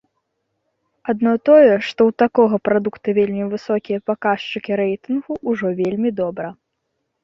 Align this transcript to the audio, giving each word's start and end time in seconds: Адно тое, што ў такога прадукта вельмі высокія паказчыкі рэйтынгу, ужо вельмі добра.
Адно 1.13 1.33
тое, 1.49 1.67
што 1.89 1.99
ў 2.11 2.17
такога 2.23 2.55
прадукта 2.71 3.07
вельмі 3.21 3.43
высокія 3.55 4.05
паказчыкі 4.15 4.83
рэйтынгу, 4.85 5.43
ужо 5.49 5.67
вельмі 5.81 6.09
добра. 6.27 6.47